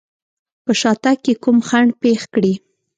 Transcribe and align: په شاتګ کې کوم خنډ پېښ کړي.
په 0.63 0.71
شاتګ 0.79 1.17
کې 1.25 1.33
کوم 1.43 1.57
خنډ 1.67 1.89
پېښ 2.01 2.21
کړي. 2.33 2.53